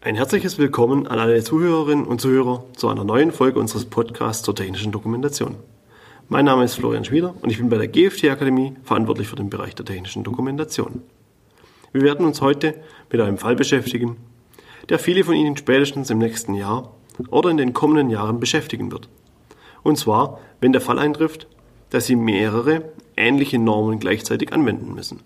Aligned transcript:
Ein 0.00 0.14
herzliches 0.14 0.58
Willkommen 0.58 1.08
an 1.08 1.18
alle 1.18 1.42
Zuhörerinnen 1.42 2.04
und 2.06 2.20
Zuhörer 2.20 2.64
zu 2.76 2.86
einer 2.86 3.02
neuen 3.02 3.32
Folge 3.32 3.58
unseres 3.58 3.84
Podcasts 3.84 4.44
zur 4.44 4.54
technischen 4.54 4.92
Dokumentation. 4.92 5.56
Mein 6.28 6.44
Name 6.44 6.62
ist 6.62 6.76
Florian 6.76 7.04
Schmieder 7.04 7.34
und 7.42 7.50
ich 7.50 7.58
bin 7.58 7.68
bei 7.68 7.78
der 7.78 7.88
GFT 7.88 8.26
Akademie 8.26 8.76
verantwortlich 8.84 9.26
für 9.26 9.34
den 9.34 9.50
Bereich 9.50 9.74
der 9.74 9.84
technischen 9.84 10.22
Dokumentation. 10.22 11.02
Wir 11.92 12.02
werden 12.02 12.24
uns 12.24 12.40
heute 12.40 12.76
mit 13.10 13.20
einem 13.20 13.38
Fall 13.38 13.56
beschäftigen, 13.56 14.18
der 14.88 15.00
viele 15.00 15.24
von 15.24 15.34
Ihnen 15.34 15.56
spätestens 15.56 16.10
im 16.10 16.18
nächsten 16.18 16.54
Jahr 16.54 16.94
oder 17.30 17.50
in 17.50 17.56
den 17.56 17.72
kommenden 17.72 18.08
Jahren 18.08 18.38
beschäftigen 18.38 18.92
wird. 18.92 19.08
Und 19.82 19.98
zwar, 19.98 20.38
wenn 20.60 20.70
der 20.70 20.80
Fall 20.80 21.00
eintrifft, 21.00 21.48
dass 21.90 22.06
Sie 22.06 22.14
mehrere 22.14 22.92
ähnliche 23.16 23.58
Normen 23.58 23.98
gleichzeitig 23.98 24.52
anwenden 24.52 24.94
müssen, 24.94 25.22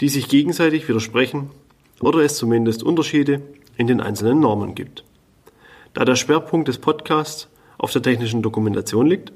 die 0.00 0.08
sich 0.08 0.28
gegenseitig 0.28 0.88
widersprechen 0.88 1.50
oder 2.00 2.20
es 2.20 2.36
zumindest 2.36 2.82
Unterschiede 2.82 3.42
in 3.76 3.86
den 3.86 4.00
einzelnen 4.00 4.40
Normen 4.40 4.74
gibt. 4.74 5.04
Da 5.92 6.04
der 6.04 6.16
Schwerpunkt 6.16 6.68
des 6.68 6.78
Podcasts 6.78 7.48
auf 7.78 7.92
der 7.92 8.02
technischen 8.02 8.42
Dokumentation 8.42 9.06
liegt, 9.06 9.32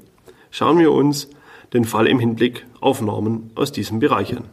schauen 0.51 0.79
wir 0.79 0.91
uns 0.91 1.29
den 1.73 1.85
Fall 1.85 2.07
im 2.07 2.19
Hinblick 2.19 2.65
auf 2.81 3.01
Normen 3.01 3.51
aus 3.55 3.71
diesem 3.71 3.99
Bereich 3.99 4.35
an. 4.35 4.45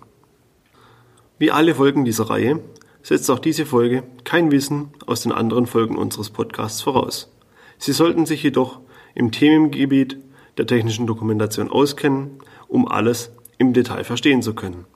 Wie 1.39 1.51
alle 1.51 1.75
Folgen 1.75 2.05
dieser 2.05 2.31
Reihe 2.31 2.61
setzt 3.03 3.31
auch 3.31 3.39
diese 3.39 3.67
Folge 3.67 4.03
kein 4.25 4.51
Wissen 4.51 4.91
aus 5.07 5.23
den 5.23 5.33
anderen 5.33 5.67
Folgen 5.67 5.97
unseres 5.97 6.31
Podcasts 6.31 6.83
voraus. 6.83 7.33
Sie 7.79 7.93
sollten 7.93 8.27
sich 8.27 8.43
jedoch 8.43 8.81
im 9.15 9.33
Themengebiet 9.33 10.19
der 10.59 10.67
technischen 10.67 11.07
Dokumentation 11.07 11.71
auskennen, 11.71 12.39
um 12.69 12.89
alles 12.89 13.31
im 13.59 13.73
Detail 13.73 14.05
verstehen 14.05 14.43
zu 14.43 14.55
können. 14.55 14.87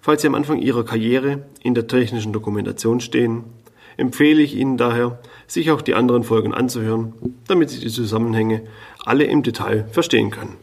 Falls 0.00 0.22
Sie 0.22 0.28
am 0.28 0.34
Anfang 0.34 0.58
Ihrer 0.60 0.84
Karriere 0.84 1.46
in 1.62 1.74
der 1.74 1.88
technischen 1.88 2.32
Dokumentation 2.32 3.00
stehen, 3.00 3.44
empfehle 3.96 4.42
ich 4.42 4.54
Ihnen 4.54 4.76
daher, 4.76 5.18
sich 5.46 5.70
auch 5.70 5.82
die 5.82 5.94
anderen 5.94 6.22
Folgen 6.22 6.52
anzuhören, 6.52 7.14
damit 7.46 7.70
Sie 7.70 7.80
die 7.80 7.90
Zusammenhänge 7.90 8.62
alle 9.04 9.24
im 9.24 9.42
Detail 9.42 9.86
verstehen 9.90 10.30
können. 10.30 10.56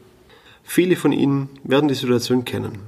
Viele 0.63 0.95
von 0.95 1.11
Ihnen 1.11 1.49
werden 1.63 1.87
die 1.87 1.95
Situation 1.95 2.45
kennen. 2.45 2.79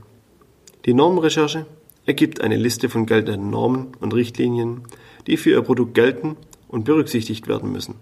Die 0.86 0.94
Normenrecherche 0.94 1.66
ergibt 2.06 2.42
eine 2.42 2.58
Liste 2.58 2.90
von 2.90 3.06
geltenden 3.06 3.50
Normen 3.50 3.88
und 4.00 4.14
Richtlinien, 4.14 4.84
die 5.28 5.38
für 5.38 5.52
Ihr 5.52 5.62
Produkt 5.62 5.94
gelten 5.94 6.38
und 6.68 6.86
berücksichtigt 6.86 7.48
werden 7.48 7.72
müssen. 7.72 7.96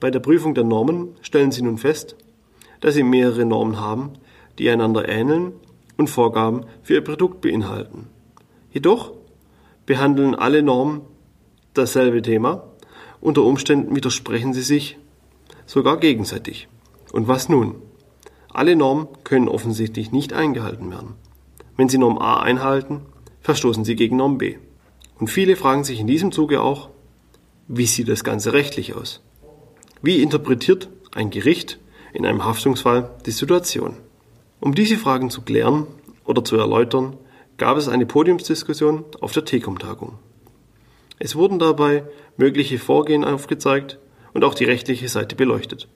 Bei 0.00 0.10
der 0.10 0.20
Prüfung 0.20 0.54
der 0.54 0.64
Normen 0.64 1.16
stellen 1.22 1.50
Sie 1.50 1.62
nun 1.62 1.78
fest, 1.78 2.16
dass 2.80 2.94
Sie 2.94 3.02
mehrere 3.02 3.46
Normen 3.46 3.80
haben, 3.80 4.10
die 4.58 4.68
einander 4.68 5.08
ähneln 5.08 5.52
und 5.96 6.10
Vorgaben 6.10 6.66
für 6.82 6.94
Ihr 6.94 7.04
Produkt 7.04 7.40
beinhalten. 7.40 8.08
Jedoch 8.70 9.12
behandeln 9.86 10.34
alle 10.34 10.62
Normen 10.62 11.02
dasselbe 11.74 12.22
Thema, 12.22 12.64
unter 13.20 13.42
Umständen 13.42 13.94
widersprechen 13.94 14.52
sie 14.52 14.62
sich 14.62 14.98
sogar 15.66 15.98
gegenseitig. 15.98 16.68
Und 17.12 17.28
was 17.28 17.48
nun? 17.48 17.76
Alle 18.48 18.76
Normen 18.76 19.08
können 19.24 19.48
offensichtlich 19.48 20.12
nicht 20.12 20.32
eingehalten 20.32 20.90
werden. 20.90 21.14
Wenn 21.76 21.88
Sie 21.88 21.98
Norm 21.98 22.18
A 22.18 22.40
einhalten, 22.40 23.02
verstoßen 23.40 23.84
Sie 23.84 23.96
gegen 23.96 24.16
Norm 24.16 24.38
B. 24.38 24.56
Und 25.18 25.28
viele 25.28 25.56
fragen 25.56 25.84
sich 25.84 25.98
in 25.98 26.06
diesem 26.06 26.30
Zuge 26.30 26.60
auch, 26.60 26.90
wie 27.66 27.86
sieht 27.86 28.08
das 28.08 28.24
Ganze 28.24 28.52
rechtlich 28.52 28.94
aus? 28.94 29.22
Wie 30.02 30.22
interpretiert 30.22 30.88
ein 31.14 31.30
Gericht 31.30 31.78
in 32.12 32.26
einem 32.26 32.44
Haftungsfall 32.44 33.10
die 33.26 33.32
Situation? 33.32 33.96
Um 34.60 34.74
diese 34.74 34.98
Fragen 34.98 35.30
zu 35.30 35.42
klären 35.42 35.86
oder 36.24 36.44
zu 36.44 36.56
erläutern, 36.56 37.16
gab 37.56 37.76
es 37.76 37.88
eine 37.88 38.06
Podiumsdiskussion 38.06 39.04
auf 39.20 39.32
der 39.32 39.44
TECOM-Tagung. 39.44 40.18
Es 41.18 41.36
wurden 41.36 41.58
dabei 41.58 42.04
mögliche 42.36 42.78
Vorgehen 42.78 43.24
aufgezeigt 43.24 43.98
und 44.32 44.44
auch 44.44 44.54
die 44.54 44.64
rechtliche 44.64 45.08
Seite 45.08 45.36
beleuchtet. 45.36 45.88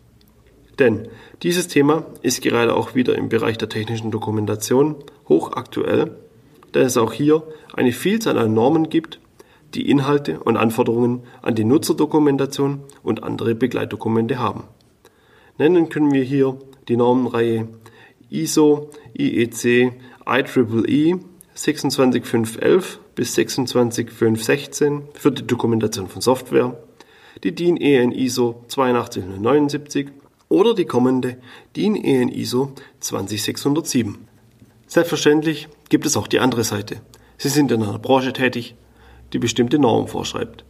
Denn 0.78 1.08
dieses 1.42 1.66
Thema 1.66 2.06
ist 2.22 2.40
gerade 2.40 2.74
auch 2.74 2.94
wieder 2.94 3.16
im 3.16 3.28
Bereich 3.28 3.58
der 3.58 3.68
technischen 3.68 4.10
Dokumentation 4.10 4.96
hochaktuell, 5.28 6.16
da 6.72 6.80
es 6.80 6.96
auch 6.96 7.12
hier 7.12 7.42
eine 7.74 7.92
Vielzahl 7.92 8.38
an 8.38 8.54
Normen 8.54 8.88
gibt, 8.88 9.18
die 9.74 9.90
Inhalte 9.90 10.40
und 10.40 10.56
Anforderungen 10.56 11.24
an 11.42 11.54
die 11.54 11.64
Nutzerdokumentation 11.64 12.80
und 13.02 13.22
andere 13.22 13.54
Begleitdokumente 13.54 14.38
haben. 14.38 14.64
Nennen 15.58 15.88
können 15.88 16.12
wir 16.12 16.22
hier 16.22 16.58
die 16.86 16.96
Normenreihe 16.96 17.68
ISO, 18.30 18.90
IEC, 19.18 19.92
IEEE 20.26 21.20
26511 21.54 23.00
bis 23.18 23.34
26516 23.34 25.02
für 25.12 25.32
die 25.32 25.44
Dokumentation 25.44 26.06
von 26.06 26.22
Software, 26.22 26.78
die 27.42 27.52
DIN 27.52 27.76
EN 27.76 28.12
ISO 28.12 28.62
82079 28.68 30.10
oder 30.48 30.72
die 30.72 30.84
kommende 30.84 31.36
DIN 31.74 31.96
EN 31.96 32.28
ISO 32.28 32.74
20607. 33.00 34.18
Selbstverständlich 34.86 35.66
gibt 35.88 36.06
es 36.06 36.16
auch 36.16 36.28
die 36.28 36.38
andere 36.38 36.62
Seite. 36.62 37.00
Sie 37.38 37.48
sind 37.48 37.72
in 37.72 37.82
einer 37.82 37.98
Branche 37.98 38.32
tätig, 38.32 38.76
die 39.32 39.40
bestimmte 39.40 39.80
Normen 39.80 40.06
vorschreibt. 40.06 40.64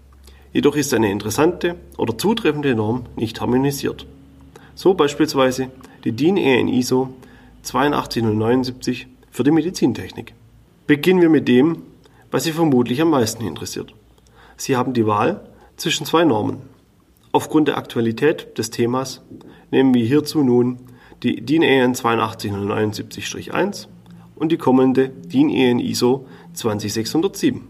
Jedoch 0.54 0.74
ist 0.74 0.94
eine 0.94 1.12
interessante 1.12 1.74
oder 1.98 2.16
zutreffende 2.16 2.74
Norm 2.74 3.04
nicht 3.16 3.42
harmonisiert. 3.42 4.06
So 4.74 4.94
beispielsweise 4.94 5.70
die 6.02 6.12
DIN 6.12 6.38
EN 6.38 6.68
ISO 6.68 7.10
82079 7.62 9.06
für 9.30 9.44
die 9.44 9.50
Medizintechnik. 9.50 10.32
Beginnen 10.86 11.20
wir 11.20 11.28
mit 11.28 11.46
dem, 11.46 11.82
was 12.30 12.44
Sie 12.44 12.52
vermutlich 12.52 13.00
am 13.00 13.10
meisten 13.10 13.44
interessiert. 13.44 13.94
Sie 14.56 14.76
haben 14.76 14.92
die 14.92 15.06
Wahl 15.06 15.48
zwischen 15.76 16.06
zwei 16.06 16.24
Normen. 16.24 16.62
Aufgrund 17.32 17.68
der 17.68 17.78
Aktualität 17.78 18.58
des 18.58 18.70
Themas 18.70 19.22
nehmen 19.70 19.94
wir 19.94 20.04
hierzu 20.04 20.42
nun 20.42 20.78
die 21.22 21.40
DIN 21.44 21.62
EN 21.62 21.94
82079-1 21.94 23.86
und 24.34 24.52
die 24.52 24.56
kommende 24.56 25.08
DIN 25.08 25.50
EN 25.50 25.78
ISO 25.78 26.26
20607. 26.54 27.62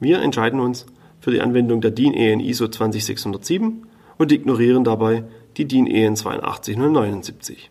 Wir 0.00 0.20
entscheiden 0.20 0.60
uns 0.60 0.86
für 1.20 1.30
die 1.30 1.40
Anwendung 1.40 1.80
der 1.80 1.90
DIN 1.90 2.14
EN 2.14 2.40
ISO 2.40 2.68
20607 2.68 3.86
und 4.16 4.32
ignorieren 4.32 4.84
dabei 4.84 5.24
die 5.56 5.64
DIN 5.66 5.86
EN 5.86 6.14
82079. 6.14 7.70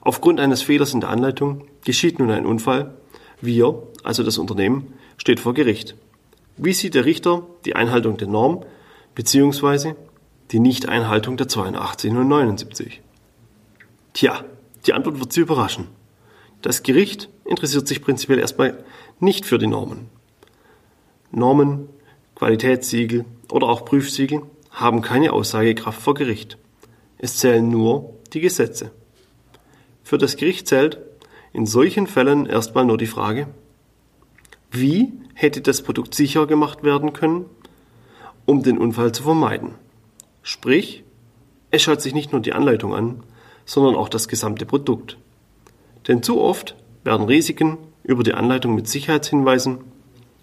Aufgrund 0.00 0.38
eines 0.38 0.62
Fehlers 0.62 0.92
in 0.92 1.00
der 1.00 1.10
Anleitung 1.10 1.64
geschieht 1.84 2.18
nun 2.18 2.30
ein 2.30 2.46
Unfall 2.46 2.94
wir, 3.40 3.82
also 4.02 4.22
das 4.22 4.38
Unternehmen, 4.38 4.94
steht 5.16 5.40
vor 5.40 5.54
Gericht. 5.54 5.96
Wie 6.56 6.72
sieht 6.72 6.94
der 6.94 7.04
Richter 7.04 7.46
die 7.64 7.74
Einhaltung 7.74 8.16
der 8.16 8.28
Norm 8.28 8.64
bzw. 9.14 9.94
die 10.50 10.60
Nichteinhaltung 10.60 11.36
der 11.36 11.48
82 11.48 12.12
und 12.12 12.28
79? 12.28 13.00
Tja, 14.12 14.44
die 14.86 14.92
Antwort 14.92 15.18
wird 15.18 15.32
Sie 15.32 15.40
überraschen. 15.40 15.88
Das 16.62 16.82
Gericht 16.82 17.28
interessiert 17.44 17.88
sich 17.88 18.02
prinzipiell 18.02 18.38
erstmal 18.38 18.84
nicht 19.20 19.44
für 19.44 19.58
die 19.58 19.66
Normen. 19.66 20.08
Normen, 21.30 21.88
Qualitätssiegel 22.36 23.24
oder 23.50 23.68
auch 23.68 23.84
Prüfsiegel 23.84 24.42
haben 24.70 25.02
keine 25.02 25.32
Aussagekraft 25.32 26.00
vor 26.00 26.14
Gericht. 26.14 26.58
Es 27.18 27.38
zählen 27.38 27.68
nur 27.68 28.14
die 28.32 28.40
Gesetze. 28.40 28.92
Für 30.02 30.18
das 30.18 30.36
Gericht 30.36 30.68
zählt, 30.68 30.98
in 31.52 31.66
solchen 31.66 32.06
Fällen 32.06 32.46
erstmal 32.46 32.84
nur 32.84 32.98
die 32.98 33.06
Frage, 33.06 33.48
wie 34.74 35.12
hätte 35.34 35.60
das 35.60 35.82
Produkt 35.82 36.14
sicher 36.14 36.46
gemacht 36.46 36.82
werden 36.82 37.12
können, 37.12 37.46
um 38.46 38.62
den 38.62 38.78
Unfall 38.78 39.12
zu 39.12 39.22
vermeiden. 39.22 39.74
Sprich, 40.42 41.04
es 41.70 41.82
schaut 41.82 42.00
sich 42.00 42.14
nicht 42.14 42.32
nur 42.32 42.40
die 42.40 42.52
Anleitung 42.52 42.94
an, 42.94 43.22
sondern 43.64 43.96
auch 43.96 44.08
das 44.08 44.28
gesamte 44.28 44.66
Produkt. 44.66 45.16
Denn 46.06 46.22
zu 46.22 46.40
oft 46.40 46.76
werden 47.02 47.26
Risiken 47.26 47.78
über 48.02 48.22
die 48.22 48.34
Anleitung 48.34 48.74
mit 48.74 48.86
Sicherheitshinweisen, 48.86 49.78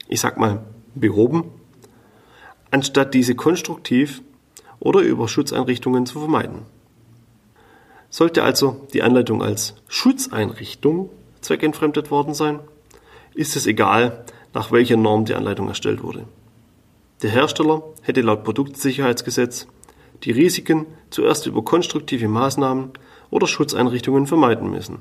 ich 0.07 0.19
sag 0.19 0.37
mal, 0.37 0.63
behoben, 0.95 1.45
anstatt 2.71 3.13
diese 3.13 3.35
konstruktiv 3.35 4.21
oder 4.79 5.01
über 5.01 5.27
Schutzeinrichtungen 5.27 6.05
zu 6.05 6.19
vermeiden. 6.19 6.63
Sollte 8.09 8.43
also 8.43 8.87
die 8.93 9.03
Anleitung 9.03 9.41
als 9.41 9.75
Schutzeinrichtung 9.87 11.09
zweckentfremdet 11.39 12.11
worden 12.11 12.33
sein, 12.33 12.59
ist 13.33 13.55
es 13.55 13.65
egal, 13.65 14.25
nach 14.53 14.71
welcher 14.71 14.97
Norm 14.97 15.25
die 15.25 15.33
Anleitung 15.33 15.67
erstellt 15.67 16.03
wurde. 16.03 16.25
Der 17.21 17.29
Hersteller 17.29 17.83
hätte 18.01 18.21
laut 18.21 18.43
Produktsicherheitsgesetz 18.43 19.67
die 20.23 20.31
Risiken 20.31 20.85
zuerst 21.09 21.47
über 21.47 21.63
konstruktive 21.63 22.27
Maßnahmen 22.27 22.91
oder 23.29 23.47
Schutzeinrichtungen 23.47 24.27
vermeiden 24.27 24.69
müssen. 24.69 24.99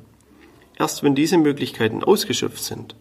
Erst 0.78 1.02
wenn 1.02 1.14
diese 1.14 1.36
Möglichkeiten 1.36 2.02
ausgeschöpft 2.02 2.62
sind, 2.62 2.94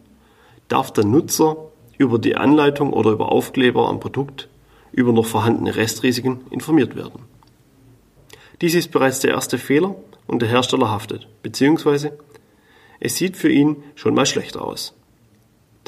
darf 0.67 0.91
der 0.91 1.05
Nutzer 1.05 1.57
über 1.97 2.19
die 2.19 2.35
Anleitung 2.35 2.93
oder 2.93 3.11
über 3.11 3.31
Aufkleber 3.31 3.87
am 3.87 3.99
Produkt 3.99 4.49
über 4.91 5.13
noch 5.13 5.25
vorhandene 5.25 5.75
Restrisiken 5.75 6.41
informiert 6.49 6.95
werden. 6.95 7.21
Dies 8.61 8.75
ist 8.75 8.91
bereits 8.91 9.19
der 9.19 9.31
erste 9.31 9.57
Fehler 9.57 9.95
und 10.27 10.41
der 10.41 10.49
Hersteller 10.49 10.89
haftet, 10.89 11.27
beziehungsweise 11.43 12.17
es 12.99 13.15
sieht 13.15 13.37
für 13.37 13.49
ihn 13.49 13.77
schon 13.95 14.13
mal 14.13 14.25
schlechter 14.25 14.61
aus. 14.61 14.93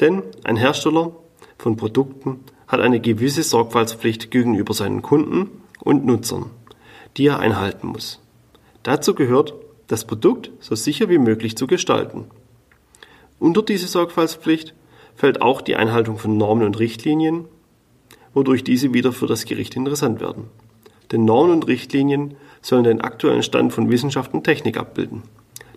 Denn 0.00 0.22
ein 0.44 0.56
Hersteller 0.56 1.12
von 1.58 1.76
Produkten 1.76 2.40
hat 2.66 2.80
eine 2.80 3.00
gewisse 3.00 3.42
Sorgfaltspflicht 3.42 4.30
gegenüber 4.30 4.74
seinen 4.74 5.02
Kunden 5.02 5.62
und 5.80 6.06
Nutzern, 6.06 6.46
die 7.16 7.26
er 7.26 7.38
einhalten 7.38 7.88
muss. 7.88 8.20
Dazu 8.82 9.14
gehört, 9.14 9.54
das 9.88 10.06
Produkt 10.06 10.50
so 10.60 10.74
sicher 10.74 11.08
wie 11.08 11.18
möglich 11.18 11.56
zu 11.56 11.66
gestalten. 11.66 12.24
Unter 13.38 13.62
diese 13.62 13.86
Sorgfaltspflicht 13.86 14.74
fällt 15.14 15.42
auch 15.42 15.60
die 15.60 15.76
Einhaltung 15.76 16.18
von 16.18 16.36
Normen 16.36 16.64
und 16.64 16.78
Richtlinien, 16.78 17.44
wodurch 18.34 18.64
diese 18.64 18.94
wieder 18.94 19.12
für 19.12 19.26
das 19.26 19.44
Gericht 19.44 19.76
interessant 19.76 20.20
werden. 20.20 20.44
Denn 21.10 21.24
Normen 21.24 21.52
und 21.52 21.66
Richtlinien 21.66 22.36
sollen 22.62 22.84
den 22.84 23.02
aktuellen 23.02 23.42
Stand 23.42 23.72
von 23.72 23.90
Wissenschaft 23.90 24.32
und 24.32 24.44
Technik 24.44 24.78
abbilden. 24.78 25.22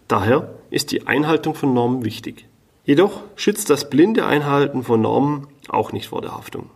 Daher 0.07 0.53
ist 0.69 0.91
die 0.91 1.07
Einhaltung 1.07 1.56
von 1.56 1.73
Normen 1.73 2.06
wichtig. 2.06 2.45
Jedoch 2.85 3.21
schützt 3.35 3.69
das 3.69 3.89
blinde 3.89 4.25
Einhalten 4.25 4.83
von 4.83 5.01
Normen 5.01 5.47
auch 5.67 5.91
nicht 5.91 6.07
vor 6.07 6.21
der 6.21 6.35
Haftung. 6.35 6.69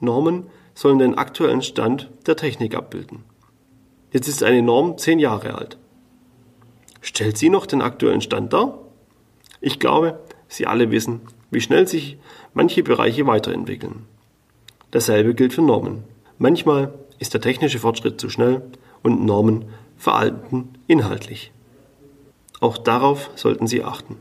Normen 0.00 0.48
sollen 0.74 0.98
den 0.98 1.16
aktuellen 1.16 1.62
Stand 1.62 2.10
der 2.26 2.36
Technik 2.36 2.74
abbilden. 2.74 3.24
Jetzt 4.12 4.28
ist 4.28 4.42
eine 4.42 4.62
Norm 4.62 4.98
zehn 4.98 5.18
Jahre 5.18 5.54
alt. 5.54 5.78
Stellt 7.00 7.38
sie 7.38 7.48
noch 7.48 7.66
den 7.66 7.80
aktuellen 7.80 8.20
Stand 8.20 8.52
dar? 8.52 8.78
Ich 9.60 9.78
glaube, 9.78 10.18
Sie 10.48 10.66
alle 10.66 10.90
wissen, 10.90 11.20
wie 11.50 11.60
schnell 11.60 11.88
sich 11.88 12.16
manche 12.52 12.82
Bereiche 12.82 13.26
weiterentwickeln. 13.26 14.06
Dasselbe 14.90 15.34
gilt 15.34 15.52
für 15.52 15.62
Normen. 15.62 16.04
Manchmal 16.38 16.94
ist 17.18 17.34
der 17.34 17.40
technische 17.40 17.80
Fortschritt 17.80 18.20
zu 18.20 18.28
schnell 18.28 18.62
und 19.02 19.24
Normen 19.24 19.64
veralten 19.96 20.74
inhaltlich. 20.86 21.50
Auch 22.60 22.78
darauf 22.78 23.30
sollten 23.34 23.66
Sie 23.66 23.82
achten. 23.82 24.16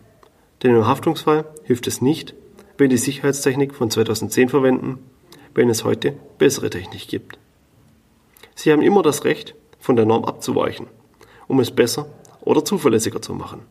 Denn 0.64 0.76
im 0.76 0.88
Haftungsfall 0.88 1.46
hilft 1.64 1.88
es 1.88 2.02
nicht, 2.02 2.34
wenn 2.78 2.90
die 2.90 2.98
Sicherheitstechnik 2.98 3.76
von 3.76 3.92
2010 3.92 4.50
verwenden, 4.50 5.00
wenn 5.54 5.70
es 5.70 5.84
heute 5.84 6.16
bessere 6.38 6.70
Technik 6.70 7.08
gibt. 7.08 7.38
Sie 8.56 8.72
haben 8.72 8.82
immer 8.82 9.04
das 9.04 9.26
Recht, 9.26 9.56
von 9.80 9.98
der 9.98 10.06
Norm 10.06 10.24
abzuweichen, 10.24 10.88
um 11.48 11.60
es 11.60 11.72
besser 11.72 12.08
oder 12.40 12.64
zuverlässiger 12.64 13.22
zu 13.22 13.34
machen. 13.34 13.64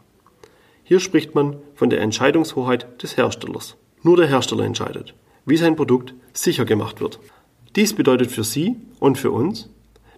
Hier 0.84 1.00
spricht 1.00 1.34
man 1.34 1.56
von 1.74 1.88
der 1.88 2.02
Entscheidungshoheit 2.02 3.02
des 3.02 3.16
Herstellers. 3.16 3.76
Nur 4.02 4.18
der 4.18 4.26
Hersteller 4.26 4.64
entscheidet, 4.64 5.14
wie 5.46 5.56
sein 5.56 5.76
Produkt 5.76 6.12
sicher 6.34 6.66
gemacht 6.66 7.00
wird. 7.00 7.18
Dies 7.76 7.94
bedeutet 7.94 8.30
für 8.30 8.44
Sie 8.44 8.76
und 9.00 9.16
für 9.16 9.30
uns, 9.30 9.70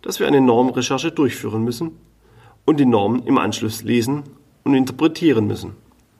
dass 0.02 0.18
wir 0.18 0.26
eine 0.26 0.40
Normrecherche 0.40 1.12
durchführen 1.12 1.62
müssen 1.62 1.92
und 2.64 2.80
die 2.80 2.86
Normen 2.86 3.24
im 3.24 3.38
Anschluss 3.38 3.84
lesen 3.84 4.24
und 4.64 4.74
interpretieren 4.74 5.46
müssen. 5.46 5.76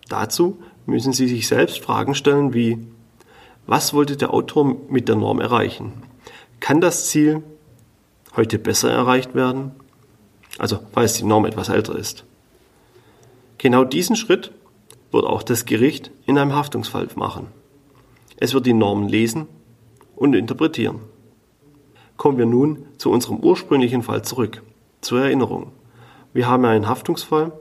Dazu 0.09 0.59
müssen 0.87 1.13
Sie 1.13 1.29
sich 1.29 1.49
selbst 1.49 1.81
Fragen 1.81 2.15
stellen 2.15 2.53
wie, 2.55 2.87
was 3.67 3.95
wollte 3.95 4.17
der 4.17 4.33
Autor 4.33 4.77
mit 4.89 5.09
der 5.09 5.17
Norm 5.17 5.41
erreichen? 5.41 5.93
Kann 6.61 6.81
das 6.81 7.09
Ziel 7.09 7.43
heute 8.37 8.59
besser 8.59 8.91
erreicht 8.91 9.35
werden? 9.35 9.73
Also, 10.59 10.81
falls 10.93 11.15
die 11.15 11.25
Norm 11.25 11.47
etwas 11.47 11.69
älter 11.69 11.97
ist. 11.97 12.25
Genau 13.59 13.85
diesen 13.85 14.17
Schritt 14.17 14.53
wird 15.11 15.25
auch 15.25 15.43
das 15.43 15.65
Gericht 15.65 16.11
in 16.27 16.39
einem 16.39 16.55
Haftungsfall 16.55 17.09
machen. 17.17 17.49
Es 18.37 18.53
wird 18.53 18.67
die 18.67 18.73
Normen 18.73 19.09
lesen 19.09 19.47
und 20.17 20.35
interpretieren. 20.35 21.01
Kommen 22.17 22.39
wir 22.39 22.47
nun 22.47 22.87
zu 22.99 23.11
unserem 23.11 23.39
ursprünglichen 23.39 24.03
Fall 24.03 24.23
zurück. 24.23 24.63
Zur 25.01 25.23
Erinnerung. 25.23 25.73
Wir 26.33 26.49
haben 26.49 26.65
einen 26.65 26.89
Haftungsfall 26.89 27.53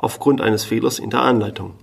aufgrund 0.00 0.40
eines 0.40 0.64
Fehlers 0.64 0.98
in 0.98 1.10
der 1.10 1.22
Anleitung. 1.22 1.74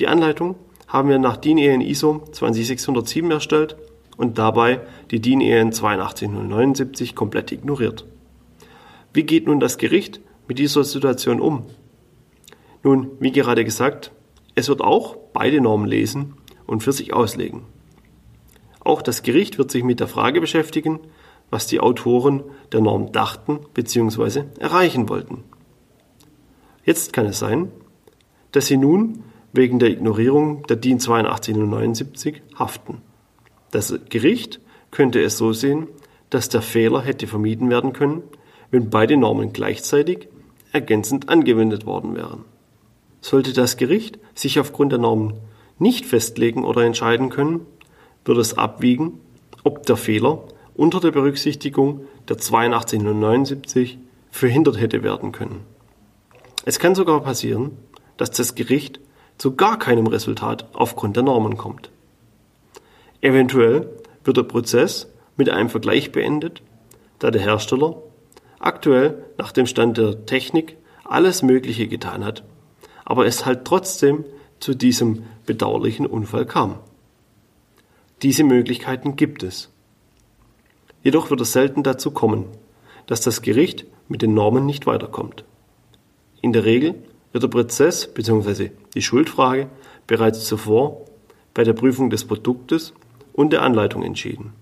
Die 0.00 0.08
Anleitung 0.08 0.56
haben 0.88 1.08
wir 1.08 1.18
nach 1.18 1.36
DIN 1.36 1.58
EN 1.58 1.80
ISO 1.80 2.24
20607 2.32 3.30
erstellt 3.30 3.76
und 4.16 4.38
dabei 4.38 4.80
die 5.10 5.20
DIN 5.20 5.40
EN 5.40 5.72
82079 5.72 7.14
komplett 7.14 7.52
ignoriert. 7.52 8.06
Wie 9.12 9.22
geht 9.22 9.46
nun 9.46 9.60
das 9.60 9.78
Gericht 9.78 10.20
mit 10.48 10.58
dieser 10.58 10.82
Situation 10.82 11.40
um? 11.40 11.66
Nun, 12.82 13.12
wie 13.20 13.32
gerade 13.32 13.64
gesagt, 13.64 14.12
es 14.54 14.68
wird 14.68 14.80
auch 14.80 15.16
beide 15.32 15.60
Normen 15.60 15.86
lesen 15.86 16.34
und 16.66 16.82
für 16.82 16.92
sich 16.92 17.12
auslegen. 17.12 17.62
Auch 18.80 19.02
das 19.02 19.22
Gericht 19.22 19.58
wird 19.58 19.70
sich 19.70 19.84
mit 19.84 20.00
der 20.00 20.08
Frage 20.08 20.40
beschäftigen, 20.40 21.00
was 21.50 21.66
die 21.66 21.80
Autoren 21.80 22.42
der 22.72 22.80
Norm 22.80 23.12
dachten 23.12 23.60
bzw. 23.74 24.44
erreichen 24.58 25.08
wollten. 25.08 25.44
Jetzt 26.88 27.12
kann 27.12 27.26
es 27.26 27.38
sein, 27.38 27.70
dass 28.52 28.68
sie 28.68 28.78
nun 28.78 29.22
wegen 29.52 29.78
der 29.78 29.90
Ignorierung 29.90 30.66
der 30.68 30.76
DIN 30.76 30.98
82079 30.98 32.40
haften. 32.58 33.02
Das 33.70 33.94
Gericht 34.08 34.58
könnte 34.90 35.20
es 35.20 35.36
so 35.36 35.52
sehen, 35.52 35.88
dass 36.30 36.48
der 36.48 36.62
Fehler 36.62 37.02
hätte 37.02 37.26
vermieden 37.26 37.68
werden 37.68 37.92
können, 37.92 38.22
wenn 38.70 38.88
beide 38.88 39.18
Normen 39.18 39.52
gleichzeitig 39.52 40.28
ergänzend 40.72 41.28
angewendet 41.28 41.84
worden 41.84 42.16
wären. 42.16 42.46
Sollte 43.20 43.52
das 43.52 43.76
Gericht 43.76 44.18
sich 44.34 44.58
aufgrund 44.58 44.92
der 44.92 44.98
Normen 44.98 45.34
nicht 45.78 46.06
festlegen 46.06 46.64
oder 46.64 46.84
entscheiden 46.84 47.28
können, 47.28 47.66
wird 48.24 48.38
es 48.38 48.56
abwiegen, 48.56 49.20
ob 49.62 49.84
der 49.84 49.98
Fehler 49.98 50.42
unter 50.74 51.00
der 51.00 51.10
Berücksichtigung 51.10 52.06
der 52.30 52.36
8279 52.36 53.98
verhindert 54.30 54.80
hätte 54.80 55.02
werden 55.02 55.32
können. 55.32 55.66
Es 56.64 56.78
kann 56.78 56.94
sogar 56.94 57.22
passieren, 57.22 57.76
dass 58.16 58.30
das 58.30 58.54
Gericht 58.54 59.00
zu 59.38 59.54
gar 59.54 59.78
keinem 59.78 60.06
Resultat 60.06 60.66
aufgrund 60.72 61.16
der 61.16 61.22
Normen 61.22 61.56
kommt. 61.56 61.90
Eventuell 63.20 63.88
wird 64.24 64.36
der 64.36 64.42
Prozess 64.42 65.08
mit 65.36 65.48
einem 65.48 65.70
Vergleich 65.70 66.12
beendet, 66.12 66.62
da 67.18 67.30
der 67.30 67.42
Hersteller 67.42 68.02
aktuell 68.58 69.24
nach 69.38 69.52
dem 69.52 69.66
Stand 69.66 69.96
der 69.96 70.26
Technik 70.26 70.76
alles 71.04 71.42
Mögliche 71.42 71.88
getan 71.88 72.24
hat, 72.24 72.44
aber 73.04 73.26
es 73.26 73.46
halt 73.46 73.64
trotzdem 73.64 74.24
zu 74.60 74.74
diesem 74.74 75.24
bedauerlichen 75.46 76.06
Unfall 76.06 76.44
kam. 76.44 76.80
Diese 78.22 78.42
Möglichkeiten 78.42 79.14
gibt 79.14 79.44
es. 79.44 79.70
Jedoch 81.02 81.30
wird 81.30 81.40
es 81.40 81.52
selten 81.52 81.84
dazu 81.84 82.10
kommen, 82.10 82.46
dass 83.06 83.20
das 83.20 83.42
Gericht 83.42 83.86
mit 84.08 84.22
den 84.22 84.34
Normen 84.34 84.66
nicht 84.66 84.86
weiterkommt. 84.86 85.44
In 86.40 86.52
der 86.52 86.64
Regel 86.64 86.94
wird 87.32 87.42
der 87.42 87.48
Prozess 87.48 88.06
bzw. 88.12 88.70
die 88.94 89.02
Schuldfrage 89.02 89.68
bereits 90.06 90.44
zuvor 90.44 91.04
bei 91.54 91.64
der 91.64 91.72
Prüfung 91.72 92.10
des 92.10 92.24
Produktes 92.24 92.94
und 93.32 93.52
der 93.52 93.62
Anleitung 93.62 94.02
entschieden. 94.02 94.52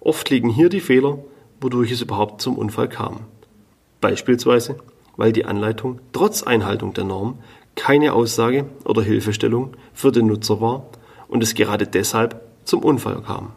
Oft 0.00 0.28
liegen 0.30 0.48
hier 0.48 0.68
die 0.68 0.80
Fehler, 0.80 1.18
wodurch 1.60 1.90
es 1.90 2.02
überhaupt 2.02 2.40
zum 2.40 2.56
Unfall 2.56 2.88
kam. 2.88 3.20
Beispielsweise, 4.00 4.76
weil 5.16 5.32
die 5.32 5.44
Anleitung 5.44 6.00
trotz 6.12 6.42
Einhaltung 6.42 6.94
der 6.94 7.04
Norm 7.04 7.38
keine 7.74 8.12
Aussage 8.12 8.66
oder 8.84 9.02
Hilfestellung 9.02 9.76
für 9.92 10.12
den 10.12 10.26
Nutzer 10.26 10.60
war 10.60 10.86
und 11.28 11.42
es 11.42 11.54
gerade 11.54 11.86
deshalb 11.86 12.40
zum 12.64 12.82
Unfall 12.82 13.22
kam. 13.22 13.52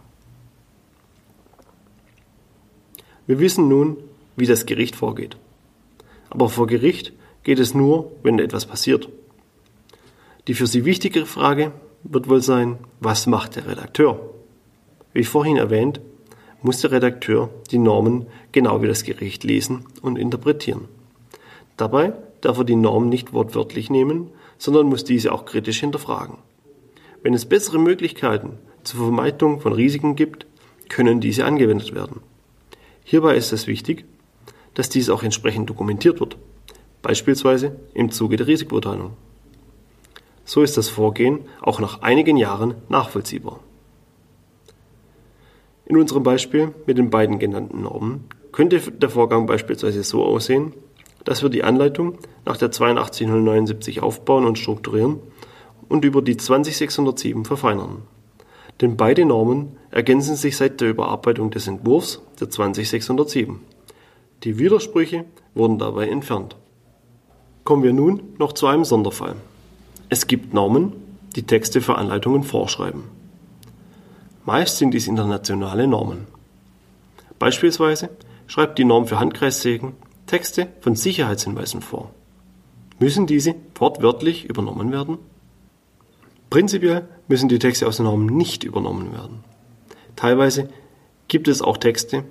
Wir 3.25 3.39
wissen 3.39 3.67
nun, 3.67 3.97
wie 4.35 4.45
das 4.45 4.65
Gericht 4.65 4.95
vorgeht. 4.95 5.37
Aber 6.29 6.49
vor 6.49 6.67
Gericht 6.67 7.13
geht 7.47 7.59
es 7.59 7.73
nur, 7.73 8.11
wenn 8.23 8.39
etwas 8.39 8.65
passiert. 8.65 9.07
Die 10.49 10.53
für 10.53 10.67
Sie 10.67 10.83
wichtigere 10.83 11.25
Frage 11.25 11.71
wird 12.03 12.27
wohl 12.27 12.41
sein, 12.41 12.77
was 12.99 13.25
macht 13.25 13.55
der 13.55 13.65
Redakteur? 13.65 14.19
Wie 15.13 15.23
vorhin 15.23 15.55
erwähnt, 15.55 16.01
muss 16.61 16.81
der 16.81 16.91
Redakteur 16.91 17.49
die 17.71 17.77
Normen 17.77 18.25
genau 18.51 18.81
wie 18.81 18.87
das 18.87 19.05
Gericht 19.05 19.45
lesen 19.45 19.85
und 20.01 20.17
interpretieren. 20.17 20.89
Dabei 21.77 22.11
darf 22.41 22.57
er 22.57 22.65
die 22.65 22.75
Norm 22.75 23.07
nicht 23.07 23.31
wortwörtlich 23.31 23.89
nehmen, 23.89 24.29
sondern 24.57 24.87
muss 24.87 25.05
diese 25.05 25.31
auch 25.31 25.45
kritisch 25.45 25.79
hinterfragen. 25.79 26.39
Wenn 27.23 27.33
es 27.33 27.45
bessere 27.45 27.79
Möglichkeiten 27.79 28.57
zur 28.83 28.99
Vermeidung 28.99 29.61
von 29.61 29.71
Risiken 29.71 30.17
gibt, 30.17 30.47
können 30.89 31.21
diese 31.21 31.45
angewendet 31.45 31.95
werden. 31.95 32.19
Hierbei 33.05 33.37
ist 33.37 33.53
es 33.53 33.67
wichtig, 33.67 34.03
dass 34.73 34.89
dies 34.89 35.09
auch 35.09 35.23
entsprechend 35.23 35.69
dokumentiert 35.69 36.19
wird 36.19 36.35
beispielsweise 37.01 37.75
im 37.93 38.11
Zuge 38.11 38.37
der 38.37 38.47
Risikobeurteilung. 38.47 39.11
So 40.45 40.61
ist 40.61 40.77
das 40.77 40.89
Vorgehen 40.89 41.41
auch 41.61 41.79
nach 41.79 42.01
einigen 42.01 42.37
Jahren 42.37 42.75
nachvollziehbar. 42.89 43.59
In 45.85 45.97
unserem 45.97 46.23
Beispiel 46.23 46.73
mit 46.85 46.97
den 46.97 47.09
beiden 47.09 47.39
genannten 47.39 47.81
Normen 47.81 48.25
könnte 48.51 48.79
der 48.79 49.09
Vorgang 49.09 49.45
beispielsweise 49.45 50.03
so 50.03 50.23
aussehen, 50.23 50.73
dass 51.23 51.43
wir 51.43 51.49
die 51.49 51.63
Anleitung 51.63 52.17
nach 52.45 52.57
der 52.57 52.71
82079 52.71 54.01
aufbauen 54.01 54.45
und 54.45 54.57
strukturieren 54.57 55.19
und 55.89 56.05
über 56.05 56.21
die 56.21 56.37
20607 56.37 57.45
verfeinern. 57.45 58.03
Denn 58.81 58.95
beide 58.95 59.25
Normen 59.25 59.77
ergänzen 59.91 60.35
sich 60.35 60.55
seit 60.55 60.79
der 60.81 60.89
Überarbeitung 60.89 61.51
des 61.51 61.67
Entwurfs 61.67 62.21
der 62.39 62.49
20607. 62.49 63.59
Die 64.43 64.59
Widersprüche 64.59 65.25
wurden 65.55 65.79
dabei 65.79 66.07
entfernt. 66.07 66.55
Kommen 67.67 67.83
wir 67.83 67.91
nun 67.91 68.21
noch 68.37 68.53
zu 68.53 68.67
einem 68.67 68.85
Sonderfall. 68.85 69.35
Es 70.07 70.27
gibt 70.27 70.53
Normen, 70.53 70.93
die 71.35 71.43
Texte 71.43 71.81
für 71.81 71.95
Anleitungen 71.95 72.43
vorschreiben. 72.43 73.03
Meist 74.45 74.77
sind 74.77 74.93
dies 74.93 75.05
internationale 75.05 75.85
Normen. 75.85 76.27
Beispielsweise 77.39 78.09
schreibt 78.47 78.79
die 78.79 78.85
Norm 78.85 79.05
für 79.05 79.19
Handkreissägen 79.19 79.95
Texte 80.27 80.69
von 80.79 80.95
Sicherheitshinweisen 80.95 81.81
vor. 81.81 82.11
Müssen 82.99 83.27
diese 83.27 83.55
wortwörtlich 83.75 84.45
übernommen 84.45 84.93
werden? 84.93 85.17
Prinzipiell 86.49 87.09
müssen 87.27 87.49
die 87.49 87.59
Texte 87.59 87.85
aus 87.85 87.97
den 87.97 88.05
Normen 88.05 88.27
nicht 88.27 88.63
übernommen 88.63 89.11
werden. 89.11 89.43
Teilweise 90.15 90.69
gibt 91.27 91.49
es 91.49 91.61
auch 91.61 91.75
Texte, 91.75 92.23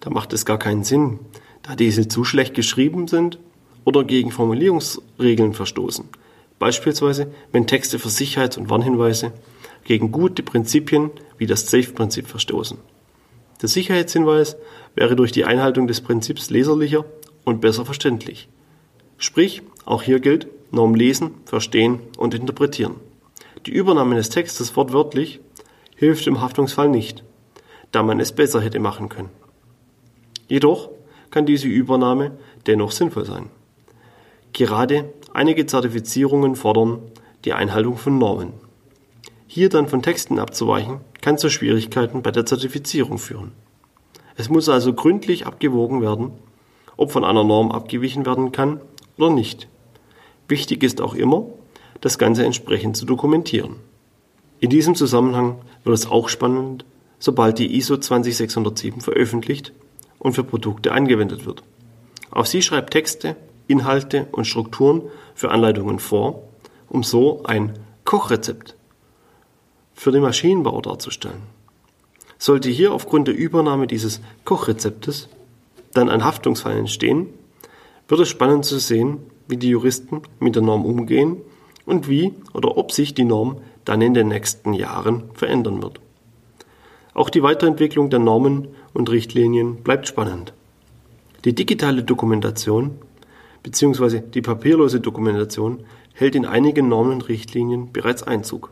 da 0.00 0.10
macht 0.10 0.32
es 0.32 0.44
gar 0.44 0.58
keinen 0.58 0.82
Sinn, 0.82 1.20
da 1.62 1.76
diese 1.76 2.08
zu 2.08 2.24
schlecht 2.24 2.54
geschrieben 2.54 3.06
sind 3.06 3.38
oder 3.84 4.04
gegen 4.04 4.30
Formulierungsregeln 4.30 5.54
verstoßen. 5.54 6.08
Beispielsweise, 6.58 7.32
wenn 7.52 7.66
Texte 7.66 7.98
für 7.98 8.10
Sicherheits- 8.10 8.58
und 8.58 8.68
Warnhinweise 8.68 9.32
gegen 9.84 10.12
gute 10.12 10.42
Prinzipien 10.42 11.10
wie 11.38 11.46
das 11.46 11.70
Safe-Prinzip 11.70 12.26
verstoßen. 12.26 12.78
Der 13.62 13.68
Sicherheitshinweis 13.68 14.56
wäre 14.94 15.16
durch 15.16 15.32
die 15.32 15.44
Einhaltung 15.44 15.86
des 15.86 16.00
Prinzips 16.00 16.50
leserlicher 16.50 17.04
und 17.44 17.60
besser 17.60 17.84
verständlich. 17.84 18.48
Sprich, 19.18 19.62
auch 19.84 20.02
hier 20.02 20.20
gilt 20.20 20.48
Norm 20.70 20.94
lesen, 20.94 21.32
verstehen 21.44 22.00
und 22.16 22.34
interpretieren. 22.34 22.96
Die 23.66 23.72
Übernahme 23.72 24.14
des 24.14 24.30
Textes 24.30 24.76
wortwörtlich 24.76 25.40
hilft 25.96 26.26
im 26.26 26.40
Haftungsfall 26.40 26.88
nicht, 26.88 27.24
da 27.92 28.02
man 28.02 28.20
es 28.20 28.32
besser 28.32 28.60
hätte 28.60 28.78
machen 28.78 29.08
können. 29.08 29.30
Jedoch 30.48 30.90
kann 31.30 31.46
diese 31.46 31.68
Übernahme 31.68 32.38
dennoch 32.66 32.92
sinnvoll 32.92 33.24
sein. 33.24 33.50
Gerade 34.60 35.14
einige 35.32 35.64
Zertifizierungen 35.64 36.54
fordern 36.54 37.00
die 37.46 37.54
Einhaltung 37.54 37.96
von 37.96 38.18
Normen. 38.18 38.52
Hier 39.46 39.70
dann 39.70 39.88
von 39.88 40.02
Texten 40.02 40.38
abzuweichen, 40.38 41.00
kann 41.22 41.38
zu 41.38 41.48
Schwierigkeiten 41.48 42.20
bei 42.20 42.30
der 42.30 42.44
Zertifizierung 42.44 43.16
führen. 43.16 43.52
Es 44.36 44.50
muss 44.50 44.68
also 44.68 44.92
gründlich 44.92 45.46
abgewogen 45.46 46.02
werden, 46.02 46.32
ob 46.98 47.10
von 47.10 47.24
einer 47.24 47.42
Norm 47.42 47.72
abgewichen 47.72 48.26
werden 48.26 48.52
kann 48.52 48.82
oder 49.16 49.30
nicht. 49.30 49.66
Wichtig 50.46 50.82
ist 50.82 51.00
auch 51.00 51.14
immer, 51.14 51.46
das 52.02 52.18
Ganze 52.18 52.44
entsprechend 52.44 52.98
zu 52.98 53.06
dokumentieren. 53.06 53.76
In 54.58 54.68
diesem 54.68 54.94
Zusammenhang 54.94 55.56
wird 55.84 55.96
es 55.96 56.06
auch 56.06 56.28
spannend, 56.28 56.84
sobald 57.18 57.58
die 57.58 57.78
ISO 57.78 57.96
20607 57.96 59.00
veröffentlicht 59.00 59.72
und 60.18 60.34
für 60.34 60.44
Produkte 60.44 60.92
angewendet 60.92 61.46
wird. 61.46 61.62
Auch 62.30 62.44
sie 62.44 62.60
schreibt 62.60 62.90
Texte, 62.90 63.36
Inhalte 63.70 64.26
und 64.32 64.46
Strukturen 64.46 65.02
für 65.34 65.50
Anleitungen 65.50 65.98
vor, 65.98 66.42
um 66.88 67.02
so 67.02 67.42
ein 67.44 67.78
Kochrezept 68.04 68.76
für 69.94 70.10
den 70.10 70.22
Maschinenbau 70.22 70.80
darzustellen. 70.80 71.42
Sollte 72.38 72.70
hier 72.70 72.92
aufgrund 72.92 73.28
der 73.28 73.36
Übernahme 73.36 73.86
dieses 73.86 74.20
Kochrezeptes 74.44 75.28
dann 75.92 76.08
ein 76.08 76.24
Haftungsfall 76.24 76.76
entstehen, 76.76 77.28
wird 78.08 78.20
es 78.20 78.28
spannend 78.28 78.64
zu 78.64 78.78
sehen, 78.78 79.18
wie 79.46 79.56
die 79.56 79.68
Juristen 79.68 80.22
mit 80.38 80.54
der 80.54 80.62
Norm 80.62 80.84
umgehen 80.84 81.36
und 81.86 82.08
wie 82.08 82.34
oder 82.54 82.76
ob 82.76 82.92
sich 82.92 83.14
die 83.14 83.24
Norm 83.24 83.58
dann 83.84 84.00
in 84.00 84.14
den 84.14 84.28
nächsten 84.28 84.72
Jahren 84.72 85.30
verändern 85.34 85.82
wird. 85.82 86.00
Auch 87.14 87.30
die 87.30 87.42
Weiterentwicklung 87.42 88.10
der 88.10 88.20
Normen 88.20 88.68
und 88.94 89.10
Richtlinien 89.10 89.82
bleibt 89.82 90.08
spannend. 90.08 90.54
Die 91.44 91.54
digitale 91.54 92.02
Dokumentation 92.02 92.98
bzw. 93.62 94.20
die 94.20 94.42
papierlose 94.42 95.00
Dokumentation 95.00 95.84
hält 96.14 96.34
in 96.34 96.46
einigen 96.46 96.88
Normen 96.88 97.14
und 97.14 97.28
Richtlinien 97.28 97.92
bereits 97.92 98.22
Einzug, 98.22 98.70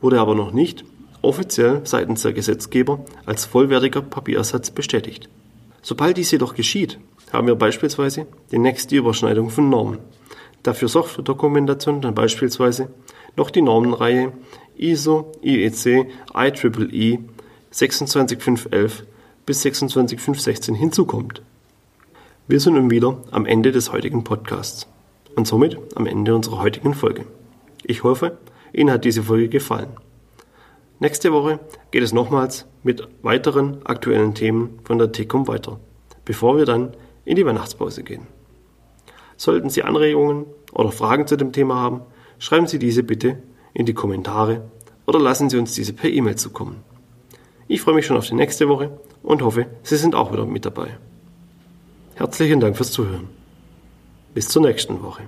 wurde 0.00 0.20
aber 0.20 0.34
noch 0.34 0.52
nicht 0.52 0.84
offiziell 1.22 1.82
seitens 1.84 2.22
der 2.22 2.32
Gesetzgeber 2.32 3.04
als 3.24 3.44
vollwertiger 3.44 4.02
Papierersatz 4.02 4.70
bestätigt. 4.70 5.28
Sobald 5.80 6.16
dies 6.16 6.30
jedoch 6.30 6.54
geschieht, 6.54 6.98
haben 7.32 7.46
wir 7.46 7.54
beispielsweise 7.54 8.26
die 8.50 8.58
nächste 8.58 8.96
Überschneidung 8.96 9.50
von 9.50 9.68
Normen. 9.68 9.98
Dafür 10.62 10.88
Software-Dokumentation 10.88 12.00
dann 12.00 12.14
beispielsweise 12.14 12.88
noch 13.36 13.50
die 13.50 13.62
Normenreihe 13.62 14.32
ISO, 14.76 15.32
IEC, 15.42 16.08
IEEE 16.34 17.18
26511 17.70 19.04
bis 19.46 19.62
26516 19.62 20.74
hinzukommt. 20.74 21.42
Wir 22.48 22.58
sind 22.58 22.74
nun 22.74 22.90
wieder 22.90 23.22
am 23.30 23.46
Ende 23.46 23.70
des 23.70 23.92
heutigen 23.92 24.24
Podcasts 24.24 24.88
und 25.36 25.46
somit 25.46 25.78
am 25.94 26.06
Ende 26.06 26.34
unserer 26.34 26.60
heutigen 26.60 26.92
Folge. 26.92 27.24
Ich 27.84 28.02
hoffe, 28.02 28.36
Ihnen 28.72 28.90
hat 28.90 29.04
diese 29.04 29.22
Folge 29.22 29.48
gefallen. 29.48 29.90
Nächste 30.98 31.32
Woche 31.32 31.60
geht 31.92 32.02
es 32.02 32.12
nochmals 32.12 32.66
mit 32.82 33.06
weiteren 33.22 33.86
aktuellen 33.86 34.34
Themen 34.34 34.80
von 34.82 34.98
der 34.98 35.12
TECOM 35.12 35.46
weiter, 35.46 35.78
bevor 36.24 36.56
wir 36.56 36.66
dann 36.66 36.96
in 37.24 37.36
die 37.36 37.46
Weihnachtspause 37.46 38.02
gehen. 38.02 38.26
Sollten 39.36 39.70
Sie 39.70 39.84
Anregungen 39.84 40.46
oder 40.72 40.90
Fragen 40.90 41.28
zu 41.28 41.36
dem 41.36 41.52
Thema 41.52 41.76
haben, 41.76 42.00
schreiben 42.40 42.66
Sie 42.66 42.80
diese 42.80 43.04
bitte 43.04 43.40
in 43.72 43.86
die 43.86 43.94
Kommentare 43.94 44.62
oder 45.06 45.20
lassen 45.20 45.48
Sie 45.48 45.58
uns 45.58 45.74
diese 45.74 45.92
per 45.92 46.10
E-Mail 46.10 46.34
zukommen. 46.34 46.82
Ich 47.68 47.82
freue 47.82 47.94
mich 47.94 48.06
schon 48.06 48.16
auf 48.16 48.26
die 48.26 48.34
nächste 48.34 48.68
Woche 48.68 48.98
und 49.22 49.42
hoffe, 49.42 49.66
Sie 49.84 49.96
sind 49.96 50.16
auch 50.16 50.32
wieder 50.32 50.44
mit 50.44 50.66
dabei. 50.66 50.98
Herzlichen 52.14 52.60
Dank 52.60 52.76
fürs 52.76 52.92
Zuhören. 52.92 53.28
Bis 54.34 54.48
zur 54.48 54.62
nächsten 54.62 55.02
Woche. 55.02 55.22